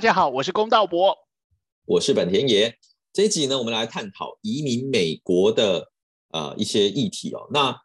[0.00, 1.14] 大家好，我是龚道博，
[1.84, 2.74] 我是本田爷。
[3.12, 5.92] 这一集呢，我们来探讨移民美国的
[6.30, 7.46] 呃一些议题哦。
[7.52, 7.78] 那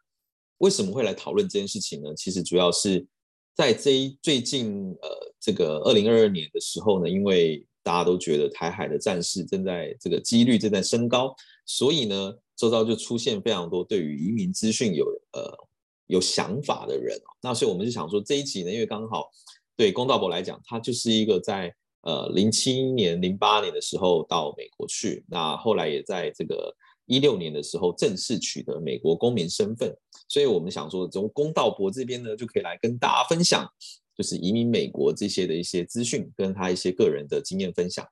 [0.56, 2.14] 为什么会来讨论这件事情呢？
[2.16, 3.06] 其实主要是
[3.54, 11.36] 在这一最近呃这个二零二二年的时候呢，因为大家都觉得台海的战事正在这个几率正在升高，
[11.66, 15.54] 所以呢，周遭就出现非常多对于移民资讯有呃
[16.06, 17.28] 有想法的人哦。
[17.42, 19.30] 那所以我们就想说这一集呢，因为刚好。
[19.78, 21.70] 对龚道博来讲，他就是一个在
[22.06, 26.72] 呃零七年、零八年的时候到美国去，那后来也在这个
[27.06, 29.92] 一六年的时候正式取得美国公民身份，
[30.28, 33.68] 所以我们想说，从龚道博这边呢，就可以来跟大家分享，
[34.16, 38.08] 就是移民美国这些的一些资讯，跟他一些个人的经验分享。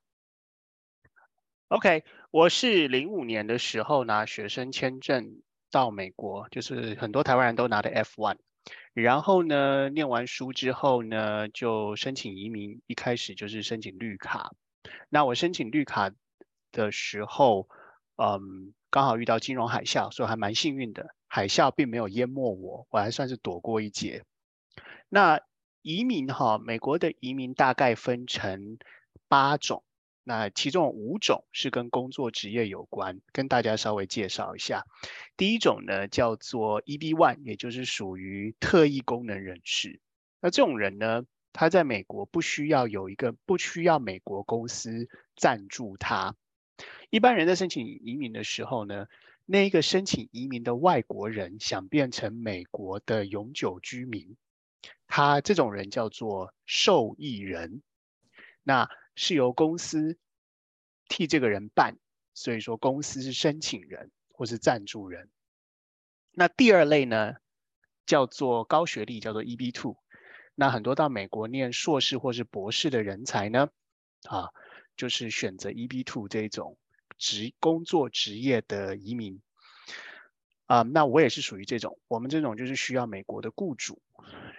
[1.68, 2.02] OK，
[2.32, 5.40] 我是零五年的时候拿学生签证
[5.70, 8.38] 到美国，就是很多台湾人都拿的 F one。
[8.92, 12.80] 然后呢，念完书之后呢，就申请移民。
[12.86, 14.54] 一开始就是申请绿卡。
[15.08, 16.12] 那我申请绿卡
[16.70, 17.68] 的时候，
[18.16, 21.14] 嗯，刚好遇到金融海啸，所以还蛮幸运的。
[21.26, 24.24] 海啸并没有淹没我，我还算是躲过一劫。
[25.08, 25.40] 那
[25.82, 28.78] 移民哈，美国的移民大概分成
[29.28, 29.82] 八种。
[30.26, 34.84] 那其中五种是跟工作职业有关，跟大家稍微介绍一下。
[35.36, 40.00] 第一种呢叫做 EB One，也就是属于特异功能人士。
[40.40, 46.34] 那这种人呢，他在美国不需要有一个不需要美国公司赞助他。
[47.10, 49.06] 一般人在申请移民的时候呢，
[49.44, 54.36] 那一个申请移民的外国人想变成美国的永久居民，
[55.06, 57.82] 他这种人叫做受益人。
[58.62, 60.18] 那是由公司
[61.08, 61.98] 替这个人办，
[62.32, 65.30] 所以说公司是申请人或是赞助人。
[66.30, 67.34] 那第二类呢，
[68.06, 69.96] 叫做高学历，叫做 EB two。
[70.54, 73.68] 那很多到美国念硕士或是博士的人才呢，
[74.28, 74.50] 啊，
[74.96, 76.78] 就是选择 EB two 这种
[77.18, 79.40] 职工作职业的移民。
[80.66, 84.00] 啊，那我也是属于这种，我们这种就是需要美国的雇主，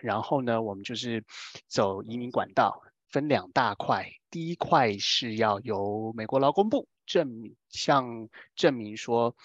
[0.02, 1.26] 然后呢，我们就是
[1.68, 2.84] 走移民管道。
[3.10, 9.38] 分两大块，第一块是要由美国劳工部证明向证明说，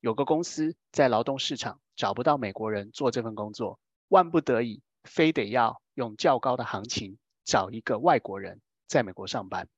[0.00, 9.68] 有个公司在劳动市场找不到美国人做这份工作，万不得已非得要用较高的行情找一个外国人在美国上班，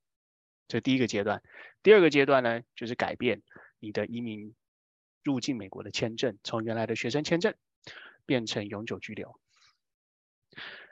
[0.67, 1.43] 这第一个阶段。
[1.85, 3.43] 第二个阶段呢，就是改变
[3.79, 4.57] 你的移民
[5.23, 7.55] 入境美国的签证，从原来的学生签证
[8.25, 9.39] 变成永久居留。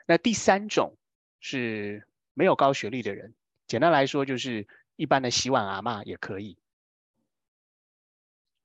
[0.07, 0.95] 那第三种
[1.41, 2.07] 是。
[2.35, 3.33] 没有高学历的人，
[3.65, 6.57] 简单来说就是一般的洗碗阿妈也可以。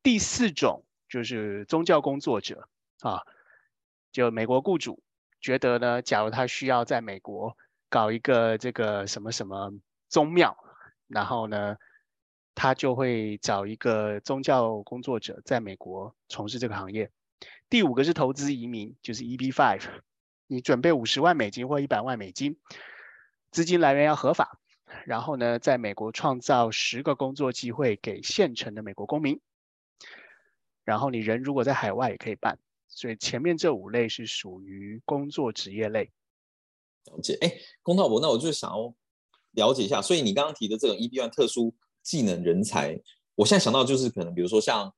[0.02, 2.68] 第四种就是宗教工作者
[3.00, 3.22] 啊，
[4.12, 5.02] 就美国雇主
[5.40, 7.56] 觉得呢，假如他需要在美国
[7.88, 9.72] 搞一个这个什么什么
[10.08, 10.56] 宗庙，
[11.06, 11.76] 然后呢，
[12.54, 17.10] 他就会找一个宗教工作者在美国从事这个行业。
[17.68, 19.84] 第五个是投资移民，就是 EB five，
[20.48, 22.58] 你准备五十万美金或一百万美金。
[23.50, 24.60] 资金来源要合法，
[25.06, 29.40] 然后呢，在美国创造十个工作机会给现成的美国公民，
[30.84, 36.10] 然后你人如果在海外也可以办，所以前面这五类是属于工作职业类。
[37.04, 37.52] 了解，哎，
[37.82, 38.94] 龚道博，那我就想要
[39.52, 43.00] 了解一下，所以你刚刚提的这种 EB-1 特殊技能人才，
[43.34, 44.94] 我现在想到就是可能比如说像。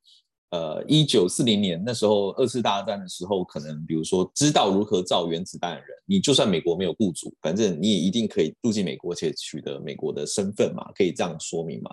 [0.52, 11.90] 呃，一九四零年那时候，二次大战的时候，可能比如说知道如何造原子弹的人，你就算美国没有雇主，反正你也一定可以入境美国且取得美国的身份嘛，可以这样说明嘛。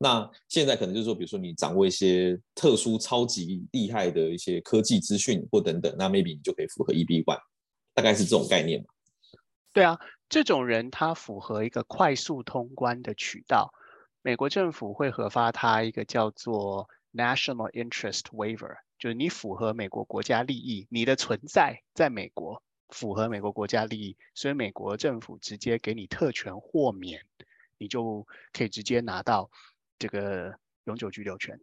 [0.00, 7.38] 那现在可能就是说，比如说你掌握一些特殊、超级厉害的一些科技资讯或等等，那 maybe 你就可以符合 EB one，
[7.94, 8.86] 大概是这种概念嘛。
[9.72, 9.96] 对啊，
[10.28, 13.72] 这种人他符合一个快速通关的渠道，
[14.20, 16.88] 美国政府会核发他一个叫做。
[17.12, 27.20] National Interest Waiver 就是你符合美国国家利益，你的存在在美国符合美国国家利益，所以美国政府直接给你特权豁免，
[27.78, 29.50] 你就可以直接拿到
[29.98, 30.54] 这个
[30.84, 31.58] 永久居留权。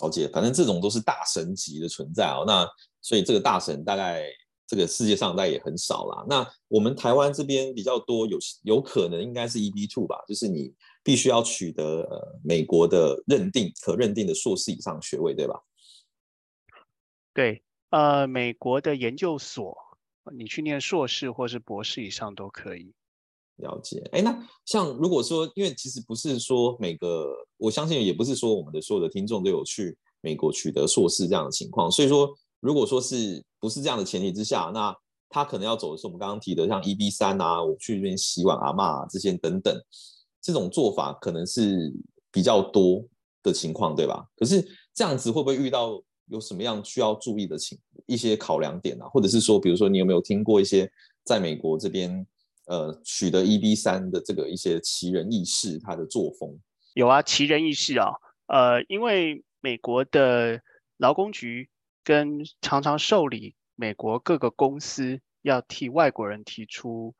[0.00, 2.44] 了解，反正这种都是大神级的存在哦。
[2.46, 2.66] 那
[3.00, 4.24] 所以这个大神大概
[4.66, 6.24] 这个世界上大概也很少啦。
[6.28, 10.74] 那我们台湾这边比较多，有有可能应该是 EB two 吧，就是你。
[11.08, 15.58] 必须要取得呃美国的认定可认定的硕士以上学位，对吧？
[17.32, 19.74] 对，呃，美国的研究所，
[20.36, 22.92] 你去念硕士或是博士以上都可以。
[23.56, 32.28] 了解，哎，那像如果说，因为其实不是说每个，我相信也不是说我们的所有的听众都有去美国取得硕士这样的情况，所以说，
[32.60, 34.94] 如果说是不是这样的前提之下，那
[35.30, 39.74] 他可能要走的是我们刚刚提的像 EB 三啊，我去那边洗碗阿妈这些等等。
[40.40, 41.92] 这种做法可能是
[42.30, 43.04] 比较多
[43.42, 44.26] 的情况，对吧？
[44.36, 49.08] 可是这样子会不会遇到有什么样需要注意的情一些考量点啊？
[49.08, 50.90] 或者是说，比如说你有没有听过一些
[51.24, 52.26] 在美国这边
[52.66, 56.58] 呃取得 EB 三的这个一些奇人异事，他的作风？
[56.94, 58.12] 有啊，奇人异事啊，
[58.46, 60.60] 呃，因为美国的
[60.96, 61.68] 劳工局
[62.04, 67.14] 跟常常受理美国各个公司要替外国人提出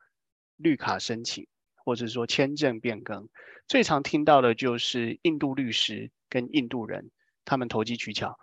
[0.57, 1.47] 绿卡申请。
[1.89, 3.29] 或者说签证变更，
[3.67, 7.09] 最常听到的就是印度律师跟印度人，
[7.45, 8.37] 他们投机取巧，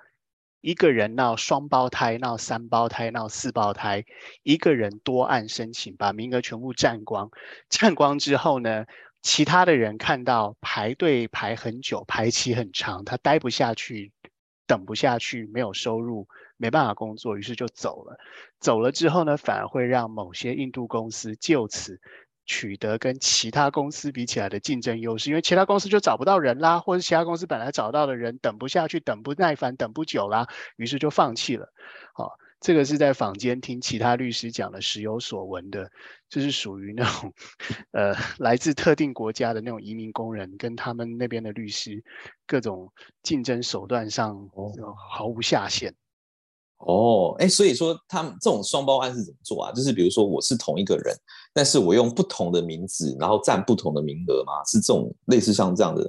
[0.61, 4.05] 一个人闹双胞胎，闹三胞胎，闹四胞胎，
[4.43, 7.31] 一个人多案申请，把名额全部占光，
[7.69, 8.87] 占光之后呢，
[9.23, 14.11] 其他的人看到排队排很久，排期很长，他待不下去，
[14.67, 16.27] 等不下去，没有收入，
[16.57, 18.19] 没办法工作，于是就走了。
[18.59, 22.01] 走了之后呢，反而会让某些印度公司就此。
[22.47, 30.47] 取得跟其他公司比起来的竞争优势，因为其他公司就找不到人啦，或者其他公司本来找到的人等不下去，等不耐烦，等不久啦，
[30.77, 31.73] 于是就放弃了。
[32.15, 35.91] 好，这个是在坊间听其他律师讲的，时有所闻的，
[36.29, 37.35] 就是属于那种
[37.91, 42.05] 呃来自特定国家的那种移民工人，跟他们那边的律师
[42.47, 44.49] 各种竞争手段上
[45.11, 45.91] 毫无下限。
[45.91, 46.06] 哦，
[46.79, 49.73] 哦哎，所以说他们这种双胞案是怎么做啊？
[49.73, 51.17] 就是比如说我是同一个人，
[51.53, 54.53] 但是我用不同的名字，然后占不同的名额吗？
[54.67, 56.05] 是这种类似像这样的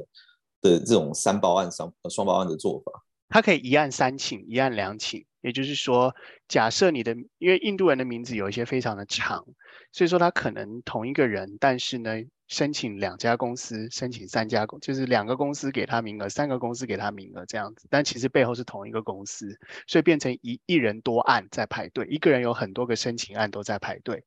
[0.62, 2.92] 的这种三胞案、双双胞案的做法？
[3.30, 6.14] 他可以一案三请，一案两请，也就是说，
[6.48, 9.46] 假设你的因为印度人的名字有一些非常的长，
[9.92, 12.12] 所以说他可能同一个人，但是呢。
[12.48, 24.24] 申请两家公司，申请三家公，就是两个公司给他名额，三个公司给他名额这样子，但其实背后是同一个公司，所以变成一一人多案在排队，一个人有很多个申请案都在排队。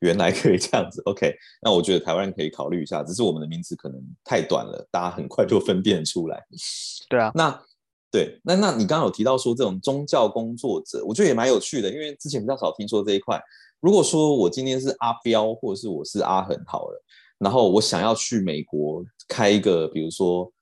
[0.00, 1.32] 原来可以这样子，OK，
[1.62, 6.44] 那我觉得台湾人可以考虑一下，只是我们的名字可能太短了，大家很快就分辨出来。
[7.08, 7.62] 对啊，那
[8.10, 13.40] 对，那那你刚刚有提到说这种宗教工作者，我觉得也蛮有趣的，因为之前比较少听说这一块。
[13.80, 17.02] 如果说我今天是阿彪，或者是我是阿恒好了，
[17.38, 20.52] 然后我想要去美国开一个，比如说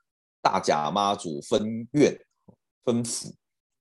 [0.41, 2.17] 大甲妈祖分院
[2.85, 3.35] 分府，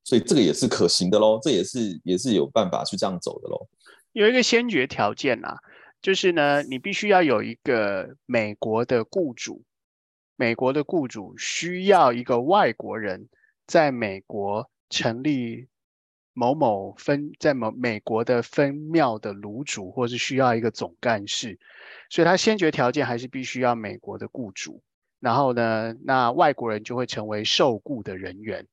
[0.03, 3.67] 所以这个也是可行的喽，这也是也是有办法去这样走的喽。
[4.13, 5.59] 有一个先决条件啊，
[6.01, 9.61] 就是呢，你必须要有一个美国的雇主，
[10.35, 13.29] 美国的雇主需要一个外国人
[13.67, 15.67] 在美国成立。
[16.37, 21.57] 某某分在某美国的分庙的炉主，或是需要一个总干事，
[22.11, 24.83] 所以他先决条件还是必须要美国的雇主。
[25.19, 28.67] 然后呢，那外国人就会成为受雇的人员，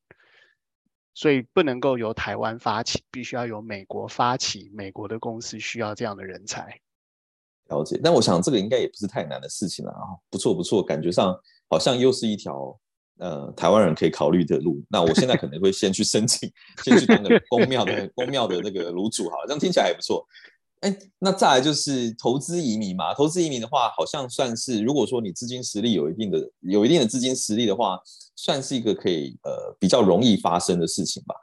[1.15, 4.71] 所以不能够由台湾发起，必须要由美国发起。
[4.75, 6.79] 美国的公司需要这样的人才。
[7.71, 10.05] 了解，但我想这个应该也不是太难的事情了啊。
[10.29, 11.35] 不错不错，感觉上
[11.71, 12.79] 好像又是一条。
[13.19, 16.51] 呃，台湾人可以考虑的路，那我现在可能会先去申请，
[16.83, 20.27] 先去当个公庙的公庙的那个炉主，好，这样听起来也不错。
[20.81, 27.99] 哎，那再来就是投资移民嘛，投资移民的话，好像算是如果说你资金实力有一定的有一定的资金实力的话，
[28.37, 31.35] 算是一个可以呃比较容易发生的事情吧。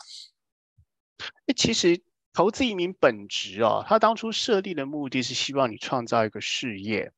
[1.56, 2.02] 其实。
[2.34, 7.12] 投资移民本质哦，他当初设立的目的是希望你创造一个事业，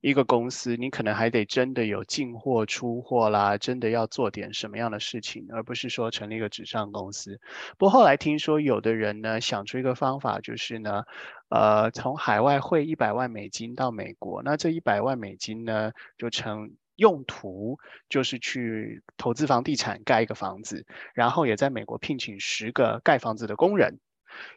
[0.00, 7.40] 一个公司，你可能还得真的有进货出货啦，真的要做点什么样的事情，而不是说成立一个纸上公司。
[7.78, 11.02] 不过后来听说有的人呢想出一个方法，就是呢，
[11.48, 23.98] 呃，从海外汇一百万美金到美国，那这一百万美金呢就成用途就是去投资房地产盖一个房子，然后也在美国聘请十个盖房子的工人。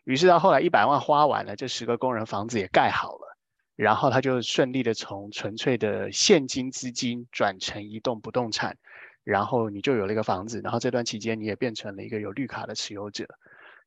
[0.04, 3.38] 于是到后来一百万花完了，这十个工人房子也盖好了，
[3.76, 8.78] 然后他就顺利的从纯粹的现金资金转成移动不动产，
[9.24, 13.28] 然后你就有了一个房子，然后这段期间你也变成了一个有绿卡的持有者。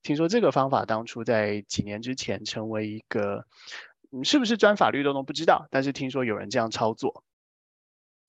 [0.02, 3.44] 听说这个方法当初在几年之前成为一个，
[4.12, 7.24] 嗯，是不是专法律都都不知道，但是听说有人这样操作。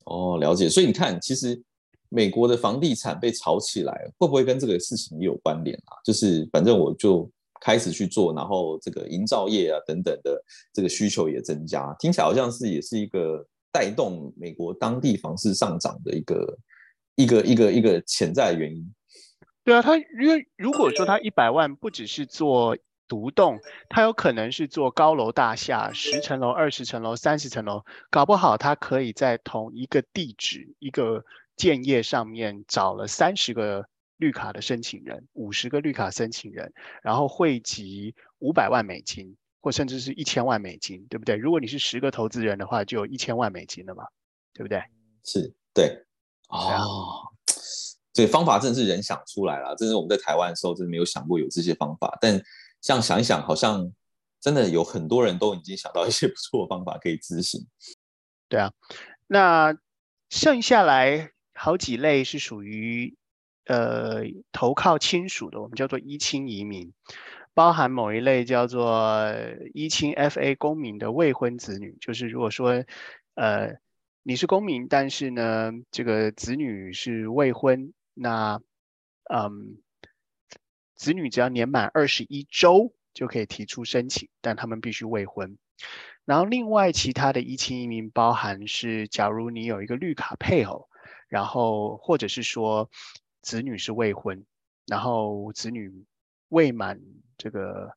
[0.06, 0.70] 哦，了解。
[0.70, 1.62] 所以你看，其实
[2.10, 5.98] 美国的房地产被炒起来，会不会跟这个事情也有关联啊？
[6.04, 7.30] 就是反正我就。
[7.60, 10.42] 开始去做，然后这个营造业啊等等的
[10.74, 16.58] 这个需求也增加，听起来好像是也是一个带动美国当地房市上涨的一个
[17.16, 18.94] 一个一个一个潜在原因。
[19.64, 23.60] 对啊，他因为如果说他一百万不只是做独栋，
[23.90, 33.88] 他有可能是做高楼大厦，十层楼、二十层楼、三十层楼，搞不好他可以在同一个地址一个建业上面找了三十个。
[34.18, 41.36] 绿卡的申请人，五十个绿卡申请人，然后汇集五百万美金，或甚至是一千万美金，对不对？
[41.36, 44.04] 如果你是十个投资人的话，就有一千万美金了嘛。
[44.54, 44.82] 对不对？
[45.24, 46.04] 是，对，
[46.50, 47.32] 哦，
[48.12, 52.42] 所以方法真的是人想出来了，真是我们在台湾的时候真的没有想过有这些方法，但
[52.82, 53.94] 这样想一想，好像
[54.42, 57.68] 真的有很多人都已经想到一些不错的方法可以执行。
[58.50, 58.74] 对啊，
[59.28, 59.78] 那
[60.32, 63.16] 剩下来好几类是属于
[63.68, 66.94] 呃投靠亲属的，我们叫做依亲移民。
[67.54, 69.34] 包含某一类叫做
[69.74, 72.86] 一亲 FA 公民的未婚子女，就是如果说，
[73.34, 73.80] 呃，
[74.22, 78.62] 你是公民，但是呢，这个子女是未婚，那，
[79.34, 79.80] 嗯，
[80.94, 85.58] 子女只要年满二十一周就可以提出申请，但他们必须未婚。
[86.26, 90.88] 然后另外其他的一亲移民包含是，假如你有一个绿卡配偶，
[91.28, 92.92] 然后或者是说
[93.48, 94.44] 子女是未婚，
[94.86, 96.06] 然后子女
[96.50, 97.00] 未满。
[97.40, 97.92] 这个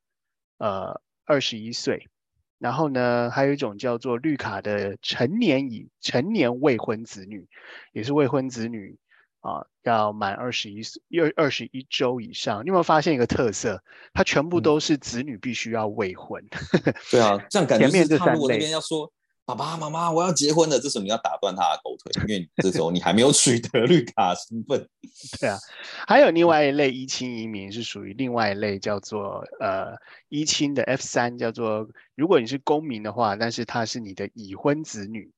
[0.58, 2.10] 呃二十一岁，
[2.58, 7.48] 然后呢，还有一种叫做绿卡的成年已成年未婚子女，
[7.92, 8.98] 也是未婚子女
[9.40, 12.62] 啊，要满二十一岁二二十一周以上。
[12.64, 13.82] 你有没有发现一个特色？
[14.12, 16.46] 它全部都是子女必须要未婚。
[17.10, 19.10] 对啊，这样感觉前面这三类要说。
[19.54, 20.78] 爸爸妈妈，我要结婚了。
[20.78, 24.88] 这时候你要打断他的狗腿，因为这时候你还没有取得绿卡身份。
[25.40, 25.58] 对啊，
[26.06, 29.96] 还有另外一类一亲移民是属于另外一类，叫做呃
[30.28, 35.30] 一亲的 F 三，叫做如果你是公民的话，但是他是你的已婚子女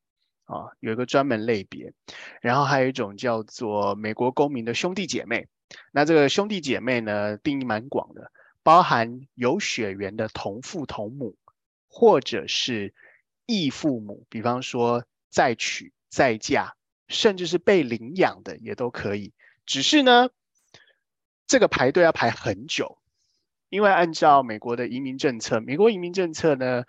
[0.45, 1.93] 啊，有一个专门类别。
[2.41, 5.47] 然后还有一种叫做美国公民的兄弟姐妹。
[5.91, 8.31] 那这个兄弟姐妹呢，定义蛮广的，
[8.63, 11.37] 包含有血缘的同父同母，
[11.89, 12.95] 或者是。
[13.47, 16.75] 异父母，比方说再娶、再嫁，
[17.09, 19.33] 甚至是被领养的也都可以。
[19.67, 20.31] 只是呢，
[21.47, 22.99] 这个排队要排很久，
[23.69, 26.85] 因为按照美国的移民政策，美国移民政策呢，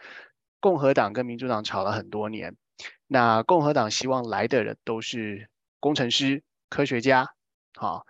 [0.59, 2.55] 共和党跟民主党吵了很多年。
[3.07, 7.33] 那共和党希望来的人都是工程师、科学家，
[7.75, 8.05] 好。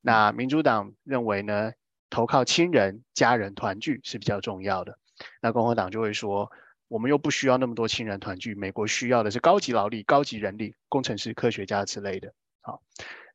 [0.00, 1.72] 那民主党认为呢，
[2.10, 4.98] 投靠亲人、家人团聚是比较重要的。
[5.40, 6.50] 那共和党就会说。
[6.92, 12.34] 我们又不需要那么多亲人团聚，美国需要的是高级劳力、高级人力、工程师、科学家之类的。
[12.60, 12.82] 好，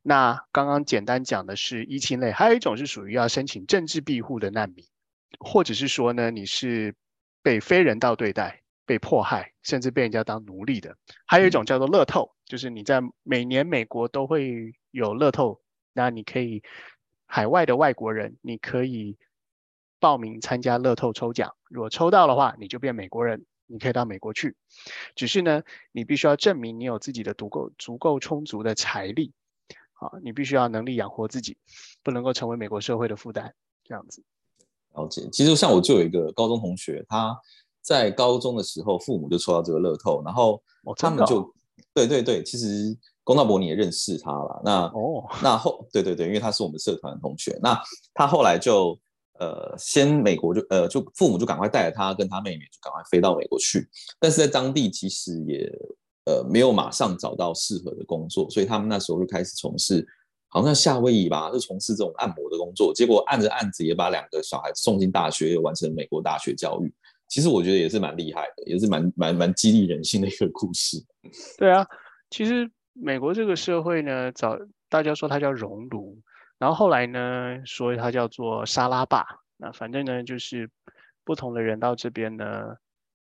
[0.00, 4.84] 那刚刚简单讲的是一亲类，还有一种是属于要申请政治庇护的难民，
[5.40, 6.94] 或者是说呢，你是
[7.42, 10.96] 被非人道对待、被迫害，甚至被人家当奴隶的。
[11.26, 15.60] 还有一种叫做乐透，就是你在每年美国都会有乐透，
[15.92, 16.62] 那你可以
[17.26, 19.18] 海外的外国人，你可以。
[20.00, 24.56] 报名参加乐透抽奖，如果抽到的话，你就变美国人，你可以到美国去。
[25.14, 29.32] 只是呢，你必须要证明你有自己的足够足够充足的财力，
[29.94, 31.56] 啊，你必须要能力养活自己，
[32.02, 33.54] 不能够成为美国社会的负担。
[33.84, 34.24] 这样子。
[34.94, 35.28] 了解。
[35.30, 37.38] 其实像我就有一个高中同学，他
[37.80, 40.60] 在高中的时候父母就抽到这个乐透，然后
[40.96, 41.54] 他们就
[41.94, 44.62] 对对对，其实龚道博你也认识他了。
[44.64, 47.78] 那哦，那后对对对，因为他是我们社团的同学，那
[48.14, 48.98] 他后来就。
[49.38, 55.70] 呃，先美国就呃就父母就赶快带着他跟他妹妹就赶快飞到美国去，但是在当地其实也
[56.26, 60.06] 呃没有马上找到适合的工作，所以他们那时候就开始从事
[60.48, 66.92] 好像夏威夷吧，就从事这种按摩的工作，结果按着按着也把两个小孩送进大学，又完成美国大学教育。
[67.28, 70.96] 其实我觉得也是蛮厉害的，也是蛮蛮蛮激励人心的一个故事。
[71.58, 71.86] 对啊，
[72.30, 76.18] 其实美国这个社会呢，早大家说它叫熔炉。
[76.58, 79.40] 然后后来呢，所以它叫做沙拉坝。
[79.56, 80.70] 那反正呢，就是
[81.24, 82.76] 不同的人到这边呢，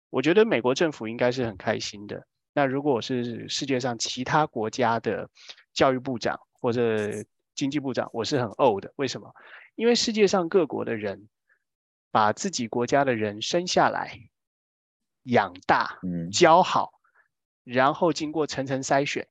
[0.10, 2.25] 我觉得美国政府应该是很开心的。
[2.53, 5.29] 那如果是世界上其他国家的
[5.74, 7.12] 教育部长或者
[7.53, 8.91] 经济部长，我是很呕的。
[8.96, 9.32] 为什么？
[9.75, 11.27] 因为世界上各国的人
[12.10, 14.20] 把自己国家的人生下来、
[15.24, 16.00] 养大、
[16.32, 16.94] 教好，
[17.63, 19.27] 然后经过层层筛选，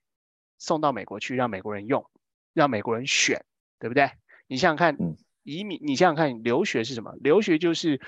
[0.59, 2.09] 送到美国去，让美国人用，
[2.53, 3.45] 让美国人选。
[3.79, 4.11] 对不对？
[4.47, 4.97] 你想想看，
[5.43, 7.13] 移民，你想想看，留学是什么？
[7.21, 8.01] 留学就是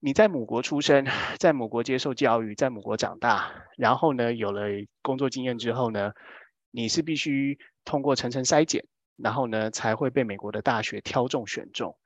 [0.00, 1.06] 你在母国出生，
[1.38, 4.68] 在母国接受教育，在母国长大，然后呢，有了
[5.02, 6.12] 工作经验之后呢，
[6.70, 8.84] 你是必须通过层层筛检，
[9.16, 11.96] 然后呢，才会被美国的大学挑中选中，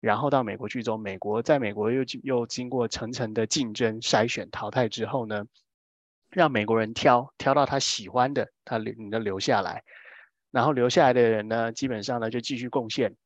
[0.00, 5.44] 然后到美国去之后，美国在美国又又经过层层的竞争筛选淘汰之后呢，
[6.30, 9.82] 让美国人挑挑到他喜欢的，他留你的留下来。
[10.54, 13.16] 然后留下来的人呢，基本上呢就继续贡献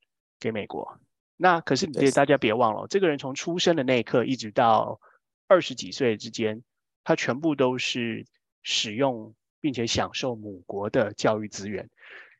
[0.40, 0.98] 给美国。
[1.36, 4.98] 那可是别大家别忘了，这个人从出生的那一刻一直到
[5.46, 6.62] 二十几岁之间，
[7.04, 8.24] 他全部都是
[8.62, 11.90] 使用并且享受母国的教育资源。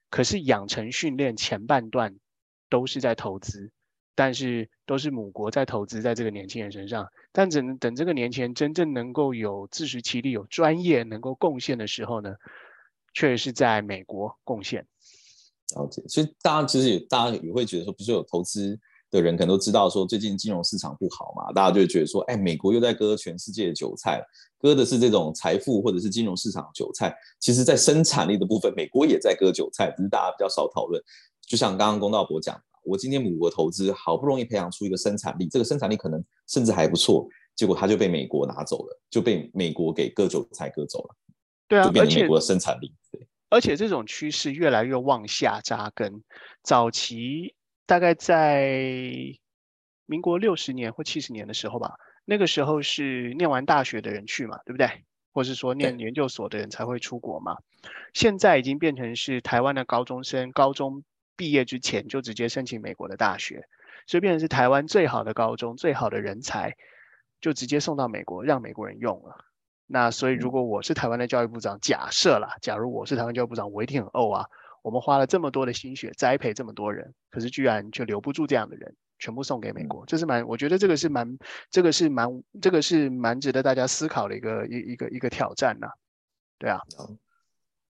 [0.08, 2.16] 可是养成训练前半段
[2.70, 3.70] 都是在投资，
[4.14, 7.06] 但是都是母国在投资在这个年轻人身上。
[7.30, 12.36] 但等等这个年轻人真正能够有自食其力、有专业能够贡献的时候呢，
[13.18, 14.86] 却是在美国贡献。
[15.74, 18.78] 了解，所以大家其实也大家也会觉得说，不是有投资
[19.10, 24.22] 的人可能都知道说，最近金融市场不好嘛，大家就会觉得说，哎，美国又在割全世界的韭菜，
[24.60, 27.12] 割的是这种财富或者是金融市场韭菜。
[27.40, 31.02] 其实，在生产力的部分，美国也在割韭菜，只是大家比较少讨论。
[31.44, 32.56] 就像刚刚龚道博讲。
[32.84, 41.14] 我今天母国投资好不容易培养出一个生产力，这个生产力可能甚至还不错，结果它就被美国拿走了，就被美国给割韭菜割走了。
[41.68, 42.92] 对啊，就变成美国的生产力。
[43.12, 46.24] 对，而且这种趋势越来越往下扎根。
[46.62, 47.54] 早期
[47.86, 49.12] 大概在
[50.06, 51.94] 民国六十年或七十年的时候吧，
[52.24, 54.88] 那个时候是念完大学的人去嘛，对不对？
[55.32, 57.58] 或是说念研究所的人才会出国嘛。
[58.14, 61.04] 现在已经变成是台湾的高中生，高中。
[61.36, 63.68] 毕业之前就直接申请美国的大学，
[64.08, 66.74] 所以变成是台湾最好的高中、最好的人才，
[67.40, 69.44] 就直接送到美国让美国人用了。
[69.90, 74.46] 那所以如果我是台湾的教育部长，假设啦，假如我是台湾教育部长，我一定很怄啊！
[74.82, 81.38] 我们花了这么多的心血栽培这么多人，可是居然就留不住这样的人，全部送给美国，这是蛮，我觉得这个是蛮，
[81.70, 85.88] 这个是蛮，这个是蛮值得大家思考的一个一一个一个挑战呐。
[86.58, 86.78] 对啊，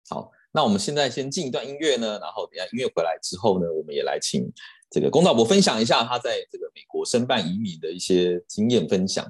[0.10, 0.32] 好。
[0.56, 4.52] 那我们现在先进一段音乐呢，然后等下音乐回来之后呢，我们也来请
[4.92, 9.26] 这个龚道博分享一下他在这个美国申办移民的一些经验分享。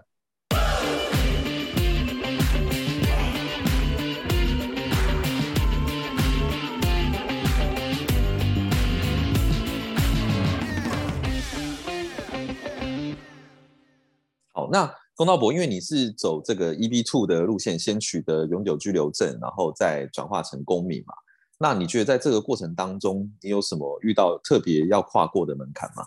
[14.54, 21.14] 好，那龚道博，因为你是走这个 EB Two 的路线，先取得永久居留证，然后再转化成公民嘛？
[21.58, 26.04] 那你觉得在这个过程当中，你有什么遇到特别要跨过的门槛吗？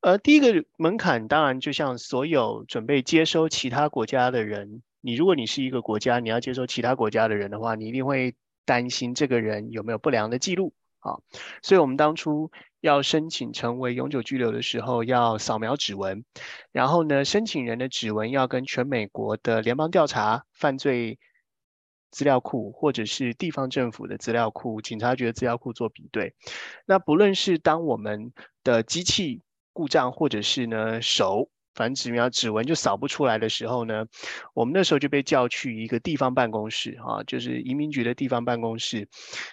[0.00, 11.18] 呃，第一个门槛当然就像所有准备接收其他国家的人，你如果你是一个国家，你要接收其他国家的人的话，你一定会担心这个人有没有不良的记录啊。
[11.62, 12.50] 所以我们当初。
[12.80, 16.24] 要申请成为永久居留的时候，要扫描指纹，
[16.70, 21.18] 然后呢，申请人的指纹要跟全美国的联邦调查犯罪
[22.12, 26.36] 资料库或者是地方政府的资料库、警察局的资料库做比对。
[26.86, 28.32] 那不论是当我们
[28.62, 31.50] 的机器故障，或者是呢手。
[31.78, 34.04] 反指描指纹就扫不出来的时候呢，
[34.52, 39.06] 我们那时候就被叫去一个地方办公室啊，就是移民局的地方办公室。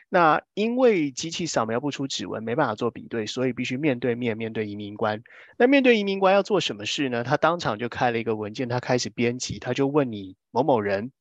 [0.09, 5.21] 那因为机器扫描不出指纹，没办法做比对，所以必须面对面面对移民官。
[5.55, 7.23] 那面对移民官要做什么事呢？
[7.23, 11.11] 他当场就开了一个文件，他开始编辑，他就问你某某人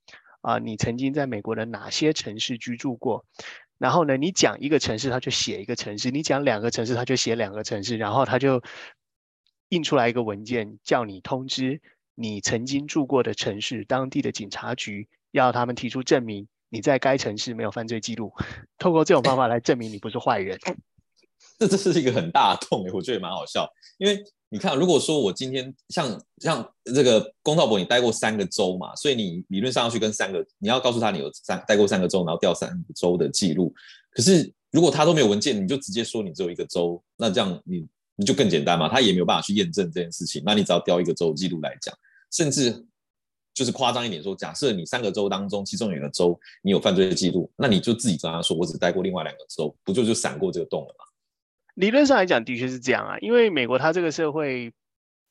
[0.41, 3.27] 啊，你曾经在美国的哪些城市居住过？
[3.77, 7.99] 然后呢，你讲一个城市，他就写一个城市；你讲两个城市，他就写两个城市。
[7.99, 8.63] 然后他就。
[9.75, 11.81] 印出来一个文件，叫你通知
[12.15, 18.33] 你曾经住过的城市当地的警察局，要他们提出证明你在该城市没有犯罪记录，
[18.79, 20.57] 透过这种方法来证明你不是坏人。
[21.59, 23.69] 这这是一个很大的痛，我觉得蛮好笑。
[23.99, 33.75] 因为你看，如果说我今天像像这个龚道博，你待过三个州嘛，所以你理论上要去跟三个，你要告诉他你有三待过三个州，然后调三个州的记录。
[34.11, 37.85] 可是如果他都没有文件，你就直接说你只有一个州，那这样你。
[38.17, 40.43] 你就更简单嘛，他也没有办法去验证这件事情。
[40.45, 41.95] 那你只要调一个州记录来讲，
[42.31, 42.85] 甚至
[43.53, 51.05] 就是夸张一点说，假设你三个州当中，其中有一个州你有犯罪的记录，那你就自己跟他说，我只待过另外两个州，不就就闪过这个洞了吗？
[51.75, 54.73] 理论上来讲，的确是这样啊，因为美国它这个社会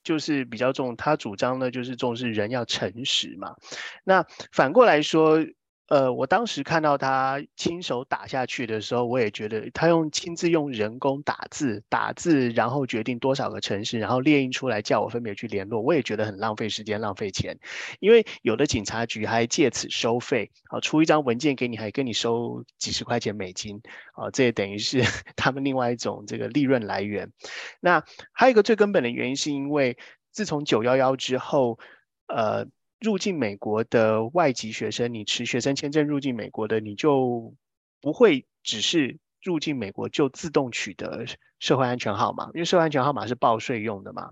[0.04, 3.56] 就是比较重，他主张呢就是重视人要诚实嘛。
[4.04, 5.46] 那反过来说。
[5.94, 17.60] 呃，我当时看到他亲手打下去的时候，我也觉得他用亲自用人工打字打字，然后决定多少个城市，然后列印出来叫我分别去联络，我也觉得很浪费时间、浪费钱。
[18.00, 23.80] 因为有的警察局还借此收费，啊，出一张文件给你，还跟你收几十块钱美金，
[24.14, 24.98] 啊，这也等于是
[25.38, 27.32] 他们另外一种这个利润来源。
[27.80, 29.96] 那还有一个最根本的原因，是因为
[30.32, 31.78] 自从九幺幺之后，
[32.26, 32.66] 呃。
[33.04, 37.54] 入境美国的外籍学生，你持学生签证入境美国的，你就
[38.00, 41.26] 不会只是入境美国就自动取得
[41.60, 44.32] 社会安全号码，因为社会安全号码是报税用的嘛。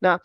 [0.00, 0.18] 那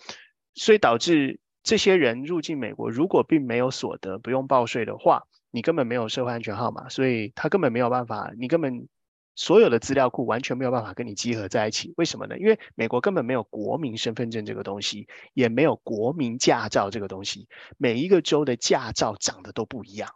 [0.55, 8.87] 所以导致这些人入境美国，如果并没有所得，不用报税的话，你根本没有社会安全号码，所以他根本没有办法，你根本。
[9.35, 12.37] 所有的资料库完全没有办法跟你集合在一起，为什么呢？
[12.37, 17.47] 因为美国根本没有国民身份证这个东西，也没有国民驾照这个东西。
[17.77, 20.09] 每一个州的驾照长得都不一样，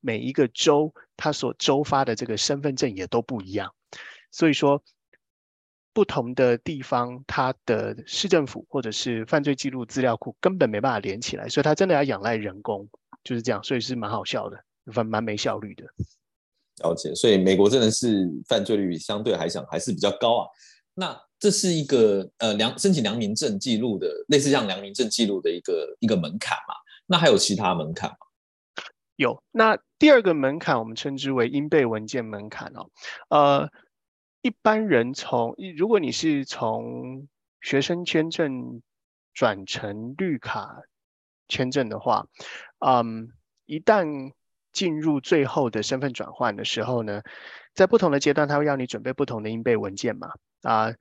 [0.00, 3.74] 每一个州它所州发的这个身份证也都不一样。
[4.30, 4.82] 所以说，
[5.94, 12.88] 不同的地方，它的市政府或者是犯罪记录资料库根本没办法连起来，所以它真的要仰赖人工，
[13.24, 15.84] 就是这样，所以是蛮好笑的，蛮蛮没效率的。
[16.80, 20.48] 了解，所以美国真的是犯罪率相对来讲还是比较高啊。
[20.94, 26.74] 那这是一个呃良申请良民证记录的，类似像良民证记录的一个一个门槛嘛？
[27.06, 28.16] 那还有其他门槛吗？
[29.16, 29.42] 有。
[29.52, 32.90] 那第二个门槛我们称之为应备文件门槛哦。
[33.28, 33.70] 呃，
[34.42, 37.28] 一般人从如果你是从
[37.60, 38.82] 学生签证
[39.32, 40.82] 转成绿卡
[41.46, 42.26] 签证的话，
[42.84, 43.30] 嗯，
[43.66, 44.32] 一旦
[44.78, 47.20] 进入最后的身份转换的时候呢，
[47.74, 50.28] 在不同的阶段，他会要你准备不同的应备文件嘛？
[50.62, 50.94] 啊，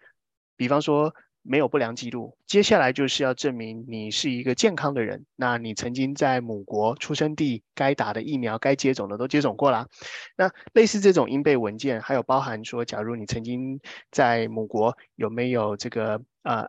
[0.56, 1.13] 比方说
[1.44, 5.28] 没有不良记录，接下来就是要证明你是一个健康的人。
[5.36, 9.86] 那你曾经在母国出生地该打的疫苗、该接种的都接种过啦。
[10.36, 16.68] 那类似这种应备文件，还有包含说，假如你曾经在母国有没有这个呃。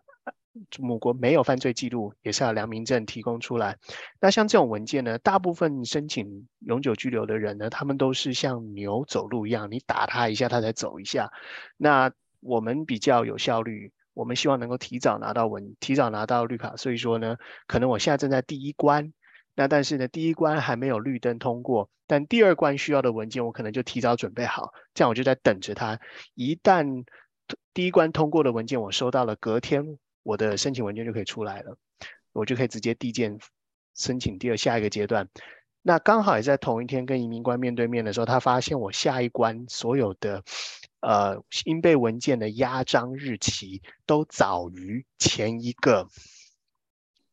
[0.79, 3.79] 母国没有犯罪记录，也是要良民证提供出来。
[4.21, 11.31] 那像这种文件呢，大部分申请永久居留的人呢，他们都是像牛走路一样，你打他一下，他才走一下。
[11.77, 16.77] 那我们比较有效率，我们希望能够提早拿到文，提早拿到绿卡。
[16.77, 19.13] 所以说呢，可能我现在正在第一关，
[19.55, 25.99] 那但是呢，第一关还没有绿灯通过，但第二关需要的文件，我可能就提早准备好，这样我就在等着他。
[26.35, 27.05] 一旦
[27.75, 29.99] 第一关通过的文件我收到了，隔天。
[30.29, 31.79] 我的申请文件就可以出来了，
[32.35, 33.39] 我就可以直接递件
[33.95, 35.27] 申请第二下一个阶段。
[35.81, 40.45] 那刚好也在同一天跟移民官面对面的时候，他发现我下一关所有的
[41.01, 46.07] 呃应备文件的压章日期都早于前一个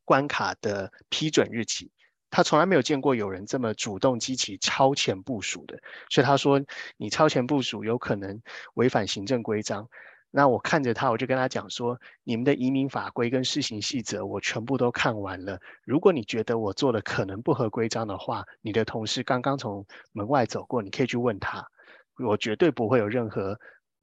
[0.05, 1.91] 关卡的批准日期。
[2.29, 6.62] 他从来没有见过有人这么主动积极超前部署的，所以他说
[6.95, 8.41] 你超前部署有可能
[8.75, 9.89] 违反行政规章。
[10.37, 15.61] 那我看着他，我就跟他讲说：“你们的移民法规跟施行细则，我全部都看完了。
[15.85, 21.65] 如果你觉得我做的可能不合规章的话，你的同事刚刚从门外走过，你可以去问他，
[22.21, 23.57] 我绝对不会有任何。”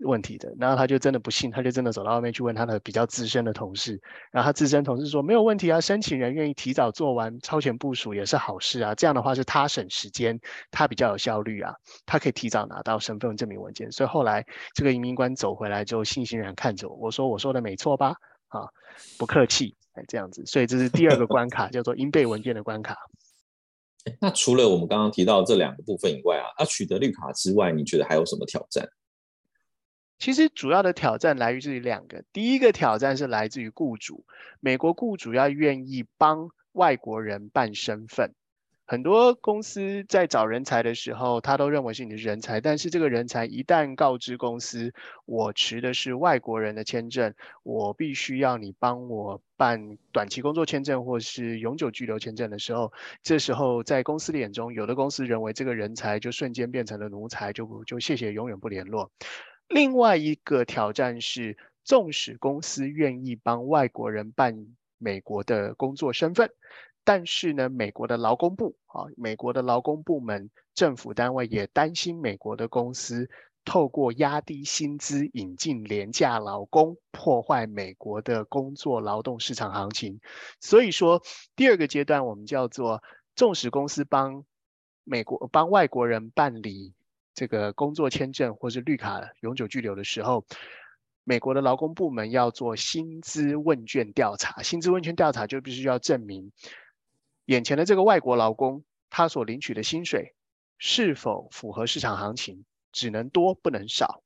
[0.05, 10.39] 问题的，然后他就真的不信，他就真的走到外面去问他的比较资深的同事，然后他资深同事说没有问题啊，申请人愿意提早做完超前部署也是好事啊，这样的话是他省时间，
[10.71, 11.75] 他比较有效率啊，
[12.07, 18.15] 他可以提早拿到身份证明文件，所以后来这个移民官走回来之后，信心然看着我，我说我说的没错吧？
[18.49, 18.69] 啊，
[19.19, 22.97] 不客气，哎，这样子，所以这是第二个关卡， 叫做应备文件的关卡。
[24.21, 28.85] 那除了我们刚刚提到这两个部分以外啊，要取得绿卡之外，你觉得还有什么挑战？
[30.23, 34.25] 其实主要的挑战来自于两个，第一个挑战是来自于雇主，
[34.61, 38.33] 美国雇主要愿意帮外国人办身份，
[38.87, 44.95] 很多公司在找人才的时候，他都认为是你的人才，但是这个人才一旦告知公司，
[45.27, 52.93] 我持的是外国人的签证，我必须要你帮我办短期工作签证或是永久居留签证的时候，
[53.25, 59.11] 这时候在公司的眼中，有的公司认为这个人才就瞬间变成了奴才，就就谢谢，永远不联络。
[59.73, 64.67] 另外一个挑战是，纵使公司愿意帮外国人办
[64.99, 66.53] 美国的工作身份，
[67.05, 73.31] 但是呢，美国的劳工部啊，美国的劳工部门、政府单位也担心美国的公司
[73.65, 80.21] 透过压低薪资引进廉价劳工，破坏美国的工作劳动市场行情。
[80.61, 81.23] 所以说，
[81.57, 83.03] 第二个阶段我们叫做，
[83.35, 84.45] 纵使公司帮
[85.03, 86.93] 美国帮外国人办理。
[87.35, 90.45] 这个工作签证或是绿卡永久居留的时候，
[91.25, 94.63] 美国的劳工部门要做薪资问卷调查。
[94.63, 96.53] 薪资问卷调查就必须要证明，
[97.47, 100.35] 眼前的这个外国劳工他所领取的薪水
[100.79, 104.23] 是否符合市场行情，只能多不能少。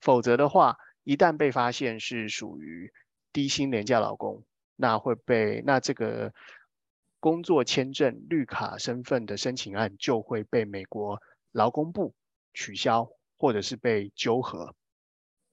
[0.00, 2.92] 否则的话，一旦被发现是属于
[3.32, 4.42] 低薪廉价劳工，
[4.76, 6.32] 那会被那这个
[7.20, 11.22] 工作签证绿卡身份的申请案就会被美国。
[11.52, 12.12] 劳工部
[12.52, 14.74] 取消，或者是被纠合，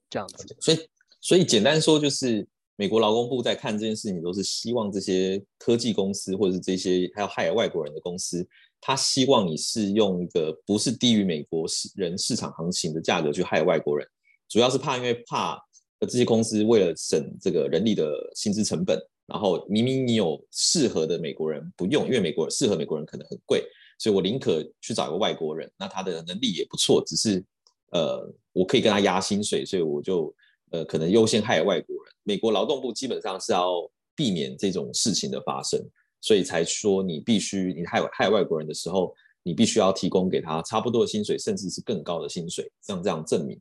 [0.09, 0.55] 这样子。
[0.59, 0.89] 所以，
[1.21, 8.47] 所以简单说，就是美国劳工部在看这件事情，都是希望这些科技公司，或者是这些还要害外国人的公司，
[8.81, 14.07] 他希望你是用一个不是低于美国市人市场行情的价格去害外国人，
[14.47, 15.62] 主要是怕，因为怕
[16.01, 23.62] 这些公司为了省这个人力的薪资成本，然后明明你有适合的美国人不用，因为美国适合美国人可能很贵。
[23.99, 27.45] 所以我宁可去找一个外国人，那他的能力也不错，只是
[27.91, 30.33] 呃，我可以跟他压薪水，所以我就
[30.71, 32.13] 呃，可能优先害外国人。
[32.23, 35.79] 美国劳动部基本上是要避免这种事情的发生，
[36.21, 43.59] 所以才说你必须你害害外国人的时候，你必须要提供给他差不多的薪水，甚至是更高的薪水，像这样证明。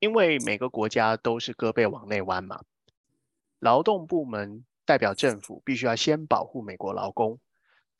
[0.00, 2.60] 因为每个国家都是胳膊往内弯嘛，
[3.60, 7.38] 劳动部门代表政府必须要先保护美国劳工，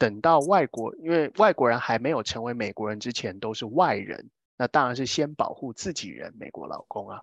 [0.02, 7.22] 等到外国，因为外国人还没有成为美国人之前都是外人，那当然是先保护自己人，美国老公啊。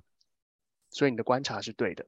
[0.89, 2.06] 所以你的观察是对的。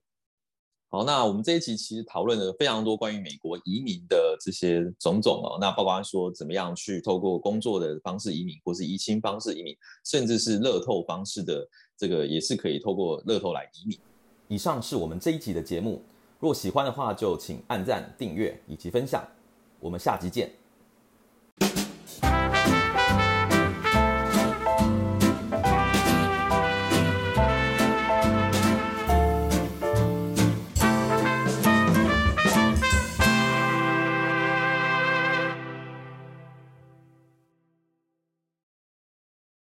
[0.88, 14.00] 好，那我们这一集其实讨论了非常多关于美国移民的这些种种哦，那包括说怎么样去透过工作的方式移民，或是移亲方式移民，甚至是乐透方式的这个也是可以透过乐透来移民。
[14.48, 16.02] 以上是我们这一集的节目，
[16.40, 19.22] 若喜欢的话就请按赞、订阅以及分享，
[19.82, 20.61] 我们下集见。